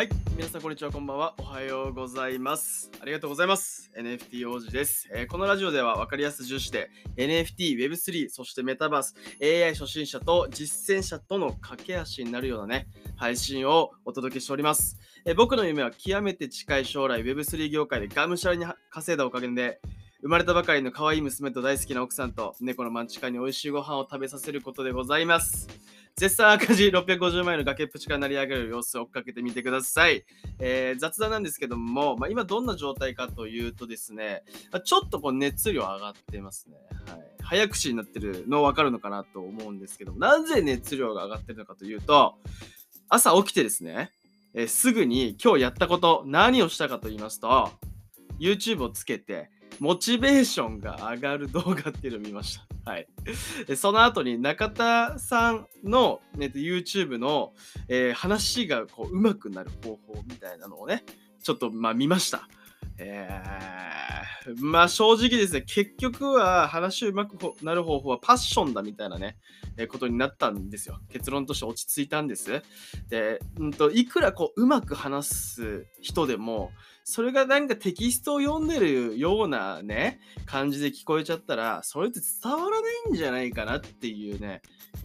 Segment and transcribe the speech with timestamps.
[0.00, 0.08] はい。
[0.34, 0.90] 皆さん、こんにちは。
[0.90, 1.34] こんばんは。
[1.36, 2.90] おはようございます。
[3.02, 3.90] ありがとうございます。
[3.94, 5.06] NFT 王子です。
[5.12, 6.88] えーこのラジオでは分かりやす重視で
[7.18, 12.86] NFT、Web3、そしてメタバース、AI 初心者と実践者との架け橋になるようなね、
[13.16, 14.96] 配信をお届けしております。
[15.26, 19.82] えー僕の夢は極めて近い将来 Web3 業界でがむしゃらに稼いだおかげで、
[20.22, 25.68] 生まれたばかりの可愛い娘と大好きな奥さんと猫のマンチカに美味しいご飯を食べさせることでございます。
[26.16, 30.24] 絶賛赤字650万円の崖っぷちから成り上げる様子を追っかけてみてください。
[30.58, 34.42] えー雑談なんですけども、まあ、今どんな状態かというとですね、
[34.84, 36.76] ちょっとこう熱量上がってますね。
[37.06, 42.34] はい、早口になってるの分かるのかなと思うんですけども、なぜ熱量が上がってるのかというと、
[43.08, 44.10] 朝起きてですね、
[44.54, 47.70] えーすぐに今日やったこと、何をしたかと言いますと、
[48.38, 52.90] YouTube をつけて、モチベーションが上がる動画っていうのを見ました。
[52.90, 53.08] はい。
[53.76, 57.54] その後に中田さんの、ね、YouTube の、
[57.88, 61.02] えー話がこう上手くなる方法みたいなのをね、
[61.42, 62.46] ちょっとまあ見ました。
[62.98, 64.20] えー
[64.58, 69.36] まあ正直ですね、結局は話上手くなる方法はパッションだみたいなね、
[69.78, 70.98] えーことになったんですよ。
[71.10, 72.62] 結論として落ち着いたんです。
[73.08, 76.70] で、うんと、いくらこううまく話す人でも、
[77.10, 82.76] それがなんかテキストを読んでるようなね、感じで聞こえちゃったら、それって伝わらな
[83.08, 84.62] いんじゃないかなっていうね、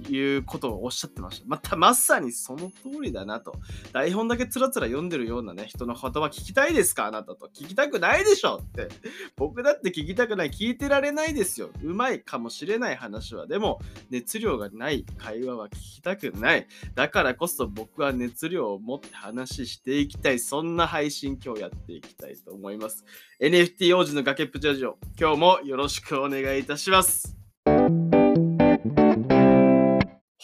[0.09, 1.45] いうことをおっしゃってました。
[1.47, 3.53] また、まさにその通りだなと。
[3.91, 7.07] 台本だけつらつら読んでるようなね、人の言葉聞きたいですか？
[7.07, 7.47] あなたと。
[7.47, 8.87] 聞きたくないでしょって。
[9.35, 10.51] 僕だって聞きたくない。
[10.51, 11.71] 聞いてられないですよ。
[11.83, 13.47] うまいかもしれない話は。
[13.47, 13.79] でも、
[14.11, 16.67] 熱量がない会話は聞きたくない。
[16.93, 20.39] だからこそ僕は熱量を持って話していきたい。
[20.39, 23.05] そんな配信今日やっていきたいと思います。
[23.39, 24.97] NFT 王子の崖っぷちラジオ。
[25.19, 27.35] 今日もよろしくお願いいたします。
[27.65, 27.71] は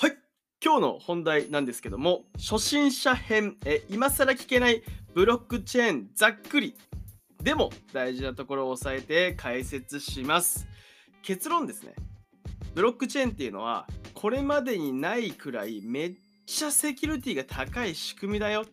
[0.07, 0.17] い。
[0.63, 6.75] 今日の本題なんですけども、初心者編、え今更聞けないブロックチェーンざっくり。
[7.44, 10.68] でも大事なところを押さえて解説します。
[11.22, 11.94] 結論ですね。
[12.73, 16.13] ブロックチェーンっていうのは、これまでにないくらいめっ
[16.45, 18.66] ちゃセキュリティが高い仕組みだよ。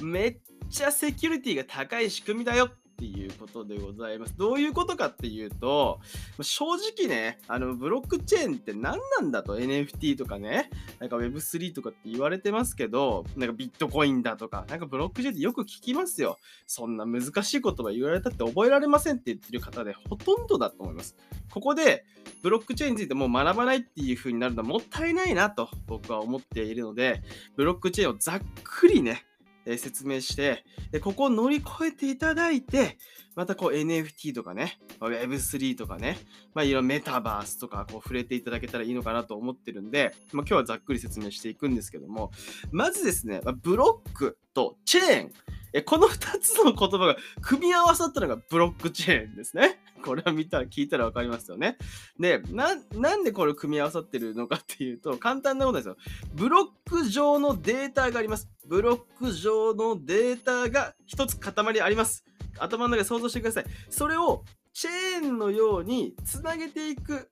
[0.00, 0.38] めっ
[0.72, 4.34] ちゃセキュリティが高い仕組みだよっていうことでございます。
[4.38, 6.00] どういうことかっていうと、
[6.40, 16.38] 正直ね、あのブロックチェーンって何なんだと？NFT とかね、なんか Web3 とかって言われてますけど、なんかビットコインだとか、なんかブロックチェーンってよく聞きますよ。
[16.66, 21.16] そんな難しい言葉言われたって覚えられませんって言ってる方でほとんどだと思います。
[21.50, 22.04] ここで
[22.42, 27.22] ブロックチェーンについてもう学ばないっていう風になるのはもったいないなと僕は思っているので、
[27.56, 29.24] ブロックチェーンをざっくりね、
[29.66, 32.98] えー説明してで、ここを乗り越えていただいて、
[33.34, 36.18] またこう NFT とかね、Web3 とかね、
[36.54, 42.30] まあいろいろメタバースとかこう触れていただけたらいいのかなと思ってるんで、まあ今日はざっくり説明していくんですけども、
[42.70, 44.38] まずですね、ブロック。
[44.54, 45.32] とチェーン、
[45.72, 49.80] えこの2つの言葉が組み合わさったのがブロックチェーンですね。
[50.04, 51.78] これを見たら聞いたら分かりますよね。
[52.18, 55.96] でな、なんでこれ組み合わさってるのかっていうと、簡単なことですよ。
[56.34, 58.50] ブロック上のデータがあります。
[58.66, 62.24] ブロック上のデータが一つ塊あります。
[62.58, 63.64] 頭の中で想像してください。
[63.88, 67.30] それをチェーンのようにつなげていく。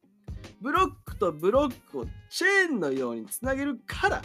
[0.60, 4.22] ブロックとブロックをチェーンのようにつなげるから、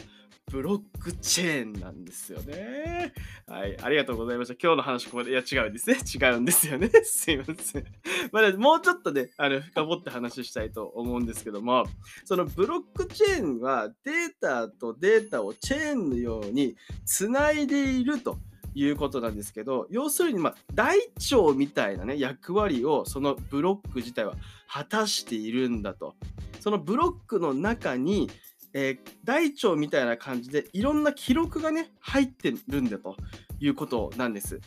[0.51, 3.13] ブロックチェーンなんですよね。
[3.47, 4.53] はい、ありがとうございました。
[4.53, 5.97] 今日の話、ここで、いや、違うんですね。
[6.13, 6.89] 違うんですよね。
[7.03, 7.85] すいません。
[8.31, 11.85] まあ、もうちょっとね、あの、深掘って話したいと思うんですけども、
[12.25, 18.37] そのブロックチェーンはデータとデータをチェーンのようにつないでいると。
[18.77, 24.33] いうことなんですけど要するにまあ大腸みたいなね役割をそのブロック自体は
[24.67, 26.15] 果たしているんだと
[26.59, 28.29] そのブロックの中に
[28.75, 33.15] えー大腸みたいな感じでいろんな記録がね入ってるんだと
[33.59, 34.59] いうことなんです。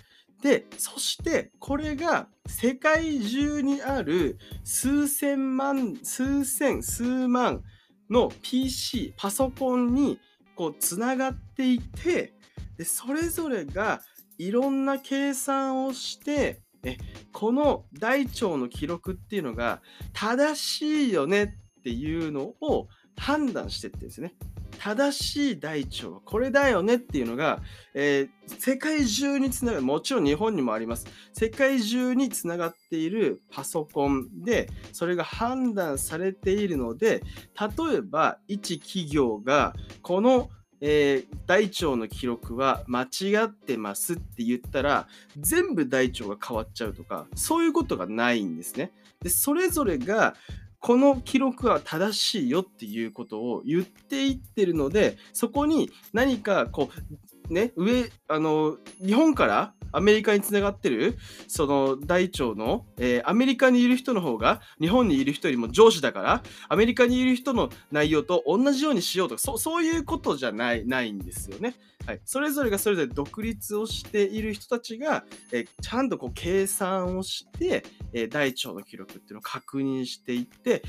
[0.43, 7.63] でそしてこれが世界中にある数千万数千数万
[8.09, 10.19] の PC パソコンに
[10.57, 12.35] こうつながっていて
[12.77, 14.01] でそれぞれが
[14.39, 16.97] いろんな計算をしてえ
[17.33, 19.83] この大腸の記録っていうのが
[20.13, 21.45] 正しいよね
[21.79, 22.89] っていうのを
[23.19, 24.35] 判断してってですね
[24.79, 27.61] 正しい大腸はこれだよねっていうのが、
[27.95, 28.29] えー
[28.59, 37.23] 世界中につながるもちろん日本にもあります世界中につながっているパソコンでそれが判断されているので
[37.61, 40.49] 例えば一企業がこの
[40.81, 48.93] えー大腸の記録は間違ってますって言ったら全部大腸が変わっちゃうとかそういうことがないんですね。
[49.23, 50.35] でそれぞれが
[50.81, 57.19] この記録は正しいよっていうことを言っていってるのでそこに何かこう
[57.51, 71.75] ね、上、あの、日本からアメリカにつながってる、その大腸の、えー、アメリカにいる人の方が日本にいる人よりも上司だから、アメリカにいる人の内容と同じようにしようとか、そそういうことじゃないないんですよね。
[72.09, 77.85] はい、それぞれがそれぞれ独立をしている人たちが、えー、ちゃんとこう計算をして、
[78.15, 80.83] えー、大腸の記録っていうのを確認していって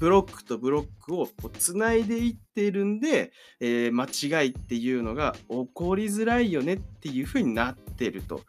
[0.00, 3.30] ブロックとブロックをこうつないでいっているんで、
[3.60, 4.06] えー、間
[4.42, 8.40] 違いっていうのが起こりづらいよねっていうふうになってると。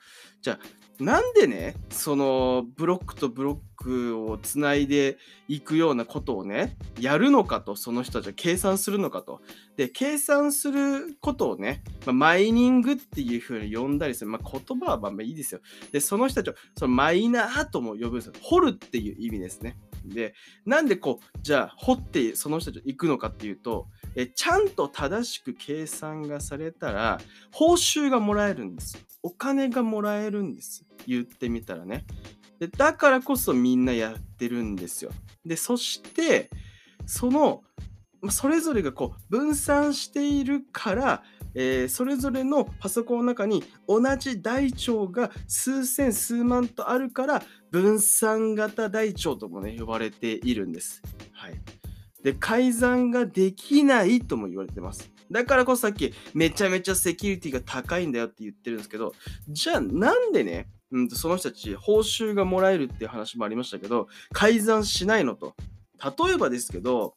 [0.42, 0.60] じゃあ
[1.00, 5.18] なんでね、そのブロックとブロックをつないで
[5.50, 9.42] いくようなことをね、やるのかと、その人たちは計算するのかと。
[9.76, 14.32] で、計算することをね、まあ、マイニングっていうふうに呼んだりする。
[14.32, 15.60] まあ、言葉はまあいいですよ。
[15.92, 18.34] で、その人たちをそのマイナーとも呼ぶんですよ。
[18.42, 19.78] 掘るっていう意味ですね。
[20.06, 20.34] で、
[20.66, 27.20] なんでこう、じゃあ掘ってその人たち行くのかっていうと、えちゃんと正しく計算がされたら、
[27.52, 28.98] 報酬がもらえるんです。
[29.22, 30.86] お金がもらえるんです。
[31.08, 32.06] 言ってみたらね。
[32.60, 35.12] でだからこそみんなやってるんですよ。
[35.46, 36.50] で、そして、
[37.06, 37.64] その、
[38.30, 41.24] それぞれがこう分散しているから、
[41.54, 51.02] えー、それぞれのパソコンの中に同じ台帳が数千数万とあるから分散型台帳ともね呼ばれているんです。
[51.32, 51.62] はい、
[52.26, 55.12] で改ざんができないとも言われてます。
[55.30, 59.14] だからこそさっきめちゃめちゃセキュリティが高いんだよって言ってるんですけど
[59.48, 65.56] じゃあなんでね、うん、その人たち報酬がもらえるっていう話もありましたけど改ざんしないのと
[66.00, 67.14] 例えばですけど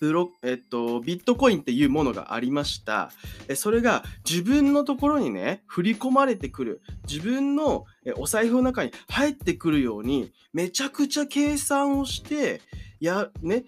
[0.00, 3.10] ブロえっと、ビットコインっていうものがありました。
[3.56, 6.82] それが自分のところにね、振り込まれてくる。
[7.08, 7.84] 自分の
[8.16, 12.60] お財布の中に入ってくるように、めちゃくちゃ計算をして、
[13.00, 13.64] や、ね、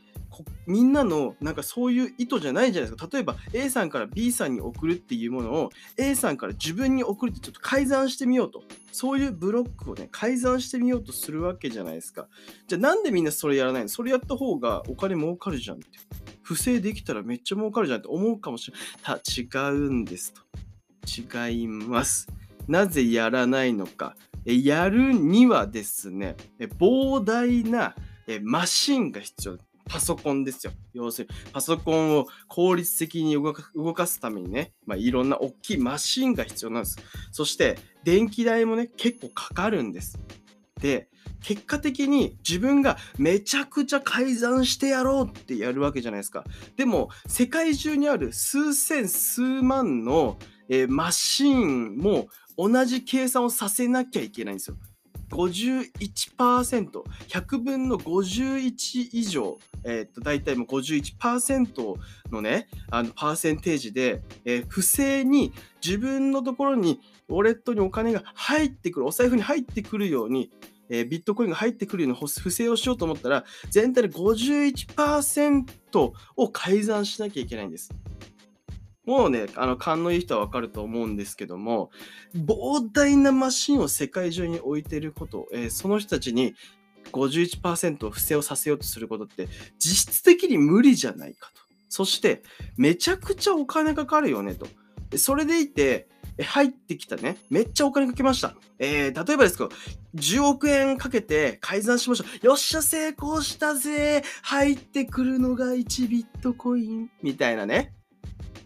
[0.67, 3.09] みんなのなんかそういう意図じゃないじゃないですか。
[3.13, 8.63] 例えば A さんから B さんに送るっていうものを A さんから自分に送るってちょっと改ざんしてみようと。
[8.93, 12.29] そういうブロックをね、改ざんしてみようとするわけじゃないですか。
[12.69, 13.89] じゃあなんでみんなそれやらないの？
[13.89, 15.87] それやった方がお金儲かるじゃんって。
[16.43, 18.77] 不正できたらめっちゃ儲かるじゃんって思うかもしれ
[19.07, 19.71] ない。
[19.71, 20.43] 違うんですと。
[21.47, 22.29] 違います。
[22.69, 24.17] なぜやらないのか。
[24.45, 26.37] やるにはですね、
[26.79, 27.95] 膨大な
[28.43, 30.73] マシンが必要パソコンですよ。
[30.93, 33.53] 要するに、パソコンを効率的に動
[33.95, 36.99] かすためにね、まあ、いろんな大きいマシンが必要なんです。
[37.33, 40.19] そして、電気代もね、結構かかるんです。
[40.81, 41.09] で、
[41.43, 46.45] 結果的に自分がめちゃくちゃ改ざんしてやろうってやるわけじゃないですか。
[46.77, 50.39] でも、世界中にある数千数万の、
[50.69, 54.77] えー、マシンも同じ計算をさせなきゃいけないんですよ。
[55.35, 61.97] 51%、100分の51以上、えー、っと、大体もう51%
[62.31, 65.53] のね、あの、パーセンテージで、えー、不正に
[65.85, 70.51] 自分のところに、ウォレットにお金が入ってくる、お財布に入ってくるように、
[70.89, 77.91] えー、ビットコインが入ってくるように不正をしようと思ったら、全体で51%を改ざんしなきゃいけないんです。
[79.07, 81.91] もうね、あの、勘のいい人はわかると思うんですけども、
[82.35, 86.55] 膨大なマシンを世界中に置いていること、えー、その人たちに
[87.13, 89.49] 51%不正をさせようとすることって、
[89.79, 91.63] 実質的に無理じゃないかと。
[91.89, 92.43] そして、
[92.77, 94.67] めちゃくちゃお金かかるよねと。
[95.19, 96.09] それでいて、
[96.43, 98.57] 入ってきたね、めっちゃお金かけました。
[98.79, 99.71] えー、例えばですけど、
[100.17, 102.47] 10億円かけて改ざんしましょう。
[102.47, 107.93] よっしゃ、成功したぜ入ってくるのが1ビットコインみたいなね。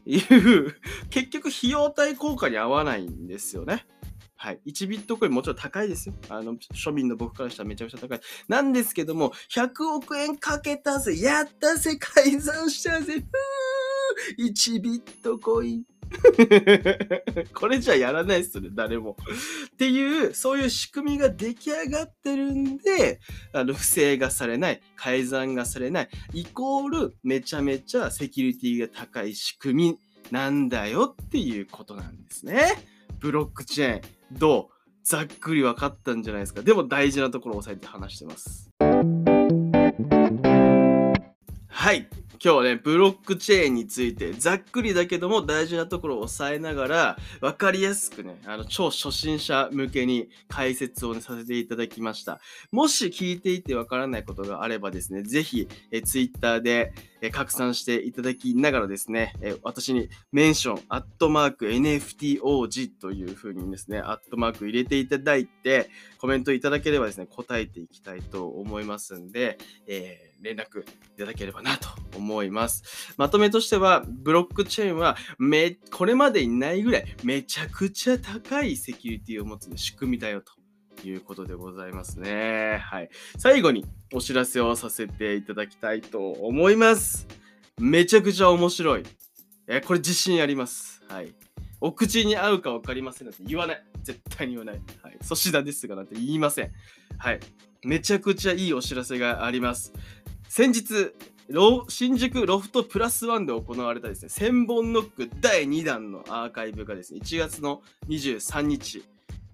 [0.08, 0.76] いう
[1.10, 3.86] 結局費用対効果に合わないんですよね。
[4.40, 4.60] はい。
[4.66, 6.14] 1ビットコインもちろん高いですよ。
[6.28, 8.20] あの、庶民の僕からしたらめちゃくちゃ高い。
[8.46, 15.97] なんですけども、100億円かけたぜやったぜ改ざんしたぜふー !1 ビットコイン。
[17.54, 19.16] これじゃやらないっすね、誰も。
[19.72, 23.20] っていう、そういう仕組みが出来上がってるんで、
[23.52, 29.98] あの、不正がされない、改ざんがされない、イコール、めちゃめちゃセキュリティが高い仕組み
[30.30, 32.74] なんだよっていうことなんですね。
[33.20, 34.78] ブロックチェーン、どう？
[35.04, 36.60] ざっくり分かったんじゃないですか。
[36.60, 38.68] でも大事なところを押さえて話してます。
[41.66, 42.06] はい。
[42.40, 52.40] 今日はね、ブロックチェーンについて、ざっくりだけども大事なところを押さえながら、わかりやすくね、あの、超初心者向けに解説を、ね、させていただきました。
[52.70, 70.84] もし聞いていてわからないことがあればですね、ぜひ、え Twitter で、え拡散していただきながらですね、え私にメンション、アットマーク NFTOG というふうにですね、アットマーク入れていただいて、コメントいただければですね、答えていきたいと思いますんで、えー、連絡い
[71.18, 73.14] ただければなと思います思います。
[73.16, 80.52] まとめとしては、ブロックチェーンはめ、これまでにないぐらいめちゃくちゃ高いセキュリティを持つ仕組みだよと。
[81.04, 82.78] いうことでございますね。
[82.82, 83.08] はい。
[83.38, 87.28] 最後にお知らせをさせていただきたいと思います。
[87.78, 89.04] めちゃくちゃ面白い。
[89.68, 91.04] え、これ自信あります。
[91.08, 91.32] はい。
[91.80, 93.84] お口に合うか分かりませんなんて言わない。
[94.02, 94.82] 絶対に言わない。
[95.02, 95.18] はい。
[95.22, 96.72] 粗品ですがなんて言いません。
[97.16, 97.40] はい。
[97.84, 99.92] めちゃくちゃいいお知らせがあります。
[100.48, 101.12] 先日、
[101.88, 109.02] 新宿ロフトプラスワンで行われたですね、千本ノック第2弾のアーカイブがですね、1月の23日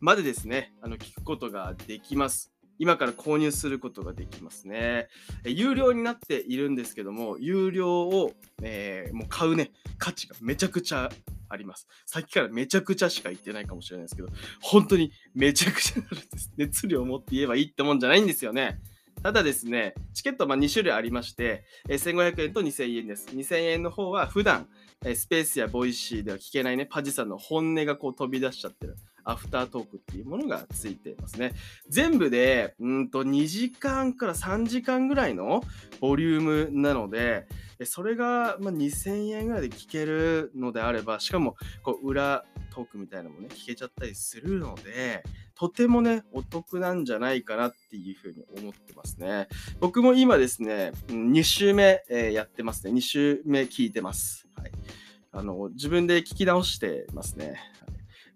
[0.00, 2.50] までですね、あの聞くことができます。
[2.80, 5.06] 今から購入することができますね。
[5.44, 11.10] 有料になっているんですけども、有料を、えー、もう買うね、価値がめちゃくちゃ
[11.48, 11.86] あります。
[12.06, 14.28] さっきからめちゃくちゃしか言ってないかもしれないですけど、
[14.60, 16.52] 本当にめちゃくちゃなるんです。
[16.56, 18.80] 熱量を持って言えばいいってもんじゃないんですよね。
[19.22, 23.28] ただですね、チケットは2種類ありまして、1500円と2000円です。
[23.28, 24.68] 2000円の方は普段、
[25.02, 28.96] スペースやボイシーでは聞けないね、パジさんの本音がこう飛び出しちゃってる。
[29.24, 31.52] アフタートークっていうものがついていますね。
[31.88, 35.62] 全部で、うんと2時間から3時間ぐらいの
[36.00, 37.46] ボリュームなので、
[37.84, 45.22] それがま2000円ぐらいで聞けるのであれば、しかもこう裏トークみたいなのもね、聞けちゃったりするので、
[45.54, 49.48] とてもね、お得なんじゃないかなっていうふうに思ってますね。
[49.80, 52.92] 僕も今ですね、2周目、え、やってますね。
[52.92, 54.48] 2周目聞いてます。
[54.56, 54.72] はい。
[55.32, 57.60] あの、自分で聞き直してますね。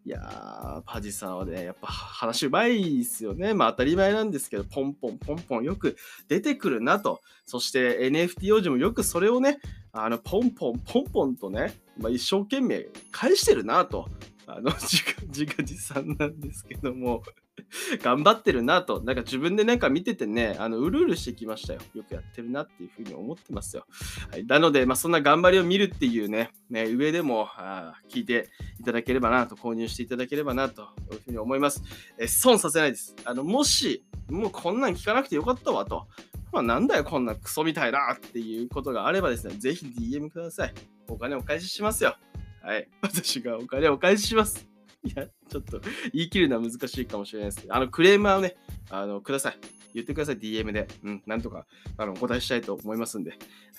[0.08, 3.52] いやー、パジさんはね、やっぱ話うまいですよね。
[3.52, 5.98] まあ当たり前なんですけど、ポンポンポンポンよく
[6.28, 7.20] 出てくるなと。
[7.44, 9.58] そして NFT 王子もよくそれをね、
[9.92, 14.08] あの、ポンポンポンポンとね、まあ、一生懸命返してるなと。
[14.46, 17.22] あの、自画自賛なんですけども
[18.02, 21.80] 頑張ってるなと、なんか自分でなんか見ててね、あの、うるうるしてきましたよ。
[21.94, 23.86] よくやってるなっていうふうに思ってますよ。
[24.30, 28.48] はい、なので、まあ、そんな頑張りを見るっていうね、ね上でもあ聞いて
[28.80, 31.82] いただければなと、購入していただければなというふうに思います。
[32.18, 33.14] え損させないです。
[33.24, 36.06] あの、もし、もうこんなん聞かなくてよかったわと。
[36.52, 40.74] まあ、なんだよ、こんなクソみたいなっていうことがあればですね、ぜひ DM ください。
[41.08, 42.16] お金お返ししますよ。
[42.62, 42.88] はい。
[43.02, 44.67] 私がお金お返しします。
[45.04, 45.80] いや、ちょっと
[46.12, 48.56] 言い切るのは難しいかもしれないですけど、あの、クレーマーをね、
[48.90, 49.58] あの、ください。
[49.94, 50.86] 言ってください、DM で。
[51.02, 53.32] うん、なんとか、あの、お答えしたいと思いますんで、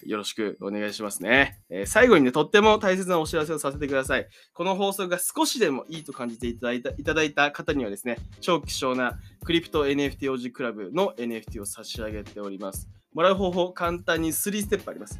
[0.05, 1.59] よろしくお願いしますね。
[1.69, 4.27] えー、最後にね、とっても大切なお知らせをさせてください。
[4.53, 12.89] この放送が少しでもいいと感じていただいたいただいた方にはですね、超希少なクリプト NFT 王子クラブの NFT を差し上げております。
[13.13, 15.19] もらう方法、簡単に3ステップあります。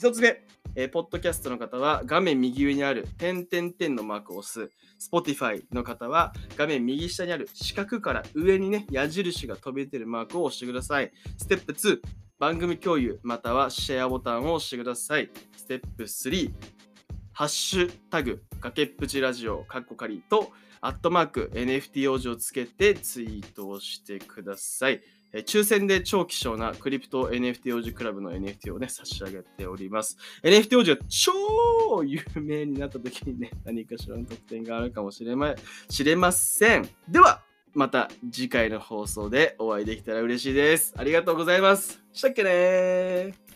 [0.00, 0.42] 1つ目、
[0.74, 4.70] えー、ポッドキャストの方は画面右上にある点点点のマークを押す。
[4.98, 11.12] Spotify の方は画面右下にある四角から上にね、矢印が飛び出てるマークを押してください。
[11.36, 12.00] ステップ2、
[12.38, 15.30] 番組共有またはシェアボタンを押してください。
[15.56, 16.52] ステップ3、
[17.32, 25.02] ハッシュタグ、崖っぷちラジオ、カッコカリと、アットマーク、NFT 王子をつけてツイートをしてください。
[25.32, 30.16] え抽選で超希少なクリプト NFT 王子クラブの NFT をね、差し上げております。
[30.42, 35.54] NFT 王子が超有名になった時にね、 何かしらの特典があるかもしれま
[35.88, 36.88] 知れません。
[37.08, 37.42] では、
[37.74, 40.94] また次回の放送でお会いできたら嬉しいです。
[40.96, 42.02] ありがとうございます。
[42.12, 43.51] したっけね